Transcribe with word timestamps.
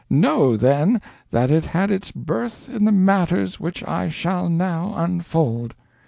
Know, 0.09 0.57
then, 0.57 0.99
that 1.29 1.51
it 1.51 1.63
had 1.63 1.91
its 1.91 2.09
birth 2.11 2.67
in 2.69 2.85
the 2.85 2.91
matters 2.91 3.59
which 3.59 3.83
I 3.87 4.09
shall 4.09 4.49
now 4.49 4.95
unfold. 4.97 5.75